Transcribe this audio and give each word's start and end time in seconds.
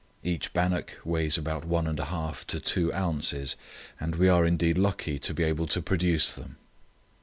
Each 0.23 0.51
bannock 0.51 0.97
weighs 1.05 1.37
about 1.37 1.63
one 1.63 1.85
and 1.85 1.99
a 1.99 2.05
half 2.05 2.47
to 2.47 2.59
two 2.59 2.91
ounces, 2.91 3.55
and 3.99 4.15
we 4.15 4.27
are 4.29 4.47
indeed 4.47 4.79
lucky 4.79 5.19
to 5.19 5.31
be 5.31 5.43
able 5.43 5.67
to 5.67 5.79
produce 5.79 6.33
them." 6.33 6.55